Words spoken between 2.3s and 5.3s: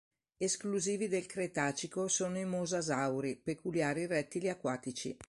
i mosasauri, peculiari rettili acquatici..